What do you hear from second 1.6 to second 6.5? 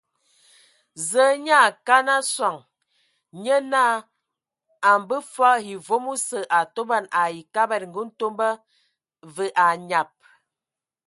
a kana sɔŋ, nye naa a mbaa fɔɔ e vom osǝ